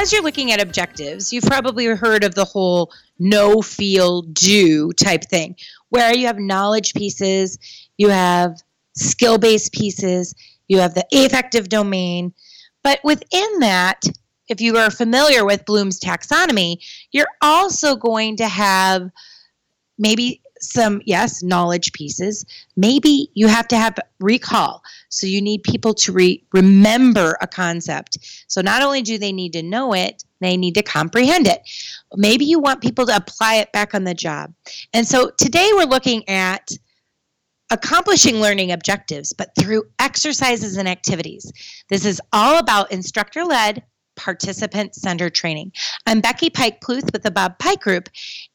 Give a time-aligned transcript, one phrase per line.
[0.00, 5.24] as you're looking at objectives, you've probably heard of the whole know feel, do type
[5.24, 5.54] thing,
[5.90, 7.58] where you have knowledge pieces,
[7.98, 8.62] you have
[8.96, 10.34] skill based pieces,
[10.68, 12.32] you have the affective domain.
[12.82, 14.00] But within that,
[14.48, 16.78] if you are familiar with Bloom's taxonomy,
[17.12, 19.10] you're also going to have
[19.98, 22.44] maybe some, yes, knowledge pieces.
[22.76, 24.82] Maybe you have to have recall.
[25.08, 28.44] So you need people to re- remember a concept.
[28.48, 31.62] So not only do they need to know it, they need to comprehend it.
[32.16, 34.52] Maybe you want people to apply it back on the job.
[34.92, 36.70] And so today we're looking at
[37.70, 41.52] accomplishing learning objectives, but through exercises and activities.
[41.88, 43.84] This is all about instructor led,
[44.16, 45.72] participant centered training.
[46.06, 48.08] I'm Becky Pike Pluth with the Bob Pike Group.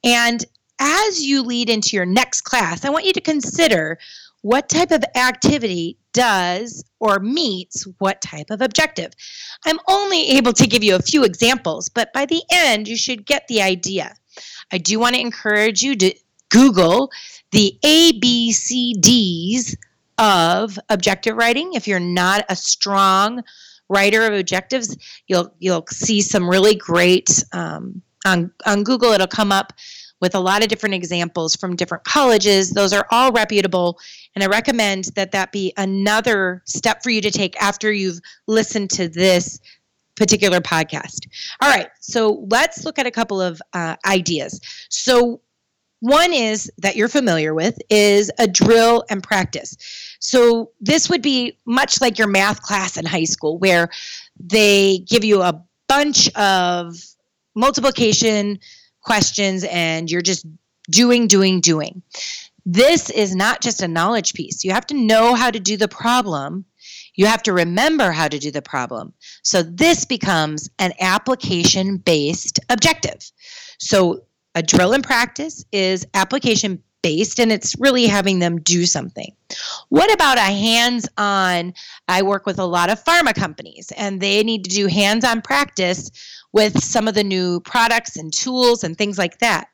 [0.04, 0.44] And
[0.80, 3.98] as you lead into your next class, I want you to consider
[4.42, 9.12] what type of activity does or meets what type of objective.
[9.66, 13.26] I'm only able to give you a few examples, but by the end, you should
[13.26, 14.14] get the idea.
[14.72, 16.14] I do want to encourage you to
[16.50, 17.12] Google
[17.52, 19.76] the ABCDs
[20.18, 21.74] of objective writing.
[21.74, 23.44] If you're not a strong
[23.90, 24.96] writer of objectives,
[25.28, 29.12] you'll you'll see some really great um, on on Google.
[29.12, 29.74] It'll come up
[30.22, 32.72] with a lot of different examples from different colleges.
[32.72, 34.00] Those are all reputable,
[34.36, 38.90] and I recommend that that be another step for you to take after you've listened
[38.92, 39.60] to this
[40.16, 41.28] particular podcast.
[41.62, 44.62] All right, so let's look at a couple of uh, ideas.
[44.90, 45.42] So
[46.00, 49.76] one is that you're familiar with is a drill and practice.
[50.20, 53.90] So this would be much like your math class in high school where
[54.40, 56.96] they give you a bunch of
[57.56, 58.60] multiplication
[59.06, 60.46] questions and you're just
[60.90, 62.02] doing, doing, doing.
[62.66, 64.64] This is not just a knowledge piece.
[64.64, 66.66] You have to know how to do the problem.
[67.14, 69.14] You have to remember how to do the problem.
[69.44, 73.32] So this becomes an application based objective.
[73.80, 74.26] So
[74.56, 79.32] a drill and practice is application based and it's really having them do something.
[79.90, 81.76] What about a hands on?
[82.08, 85.44] I work with a lot of pharma companies and they need to do hands on
[85.44, 86.10] practice
[86.52, 89.68] with some of the new products and tools and things like that.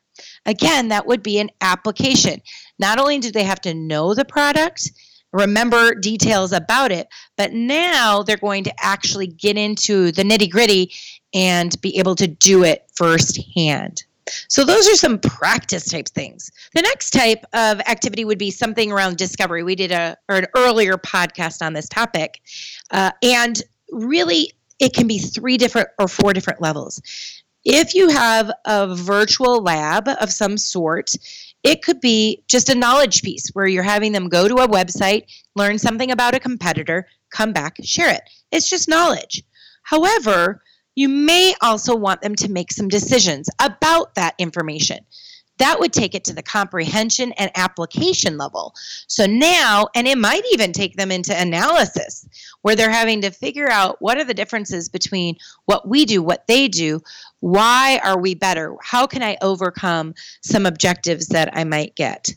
[0.44, 2.42] Again, that would be an application.
[2.78, 4.90] Not only do they have to know the product,
[5.32, 10.92] remember details about it, but now they're going to actually get into the nitty gritty
[11.32, 14.02] and be able to do it firsthand.
[14.48, 16.50] So those are some practice type things.
[16.74, 19.62] The next type of activity would be something around discovery.
[19.62, 22.40] We did a or an earlier podcast on this topic,
[22.90, 27.00] uh, and really it can be three different or four different levels.
[27.64, 31.12] If you have a virtual lab of some sort,
[31.62, 35.26] it could be just a knowledge piece where you're having them go to a website,
[35.54, 38.22] learn something about a competitor, come back, share it.
[38.50, 39.42] It's just knowledge.
[39.84, 40.62] However,
[40.94, 44.98] you may also want them to make some decisions about that information
[45.58, 48.74] that would take it to the comprehension and application level.
[49.06, 52.26] So now, and it might even take them into analysis
[52.62, 55.36] where they're having to figure out what are the differences between
[55.66, 57.00] what we do, what they do,
[57.40, 62.30] why are we better, how can I overcome some objectives that I might get.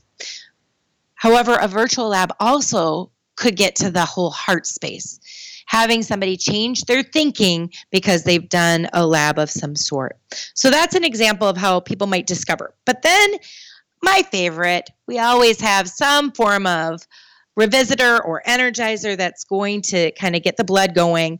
[1.16, 5.19] However, a virtual lab also could get to the whole heart space
[5.68, 10.18] having somebody change their thinking because they've done a lab of some sort.
[10.53, 12.74] So that's an example of how people might discover.
[12.85, 13.35] But then,
[14.01, 17.01] my favorite, we always have some form of
[17.59, 21.40] revisitor or energizer that's going to kind of get the blood going.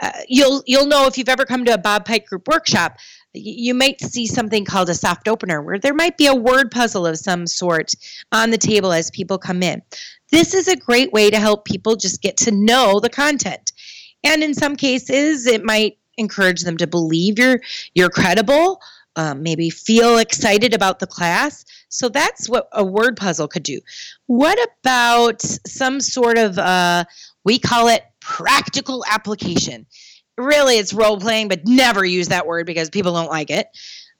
[0.00, 2.98] Uh, you'll you'll know if you've ever come to a Bob Pike Group workshop,
[3.36, 7.06] you might see something called a soft opener where there might be a word puzzle
[7.06, 7.92] of some sort
[8.32, 9.82] on the table as people come in.
[10.30, 13.72] This is a great way to help people just get to know the content.
[14.24, 17.60] And in some cases, it might encourage them to believe you're
[17.94, 18.80] you're credible,
[19.16, 21.64] um, maybe feel excited about the class.
[21.88, 23.80] So that's what a word puzzle could do.
[24.26, 27.04] What about some sort of uh,
[27.44, 29.86] we call it practical application?
[30.38, 33.68] Really, it's role playing, but never use that word because people don't like it.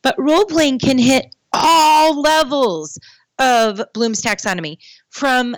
[0.02, 2.98] But role playing can hit all levels
[3.38, 4.78] of Bloom's taxonomy
[5.10, 5.56] from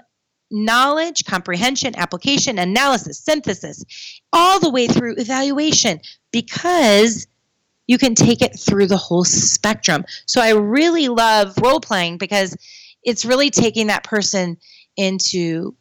[0.50, 3.84] knowledge, comprehension, application, analysis, synthesis,
[4.32, 6.00] all the way through evaluation
[6.32, 7.26] because
[7.86, 10.04] you can take it through the whole spectrum.
[10.26, 12.56] So I really love role playing because
[13.02, 14.58] it's really taking that person
[14.96, 15.74] into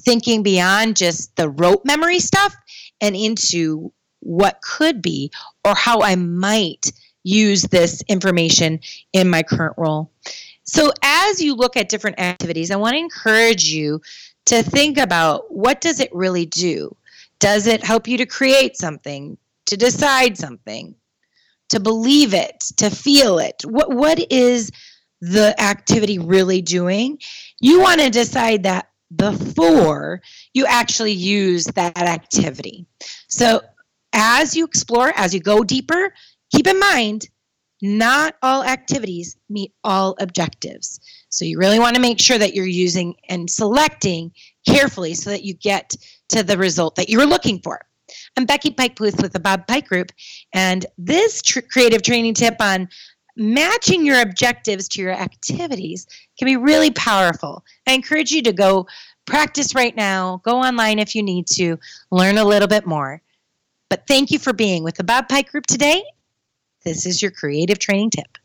[0.00, 2.54] thinking beyond just the rote memory stuff
[3.00, 3.92] and into
[4.24, 5.30] what could be
[5.64, 6.92] or how I might
[7.22, 8.80] use this information
[9.12, 10.10] in my current role.
[10.64, 14.00] So, as you look at different activities, I want to encourage you
[14.46, 16.94] to think about what does it really do?
[17.38, 19.36] Does it help you to create something,
[19.66, 20.94] to decide something,
[21.70, 23.62] to believe it, to feel it.
[23.64, 24.70] What what is
[25.20, 27.18] the activity really doing?
[27.60, 30.22] You want to decide that before
[30.52, 32.86] you actually use that activity.
[33.28, 33.60] So
[34.14, 36.14] as you explore, as you go deeper,
[36.54, 37.28] keep in mind
[37.82, 41.00] not all activities meet all objectives.
[41.28, 44.32] So you really want to make sure that you're using and selecting
[44.66, 45.94] carefully so that you get
[46.30, 47.84] to the result that you were looking for.
[48.36, 50.12] I'm Becky Pike Pluth with the Bob Pike Group,
[50.54, 52.88] and this tr- creative training tip on
[53.36, 56.06] matching your objectives to your activities
[56.38, 57.64] can be really powerful.
[57.86, 58.86] I encourage you to go
[59.26, 61.78] practice right now, go online if you need to,
[62.10, 63.20] learn a little bit more.
[63.94, 66.02] But thank you for being with the Bob Pike Group today.
[66.84, 68.38] This is your creative training tip.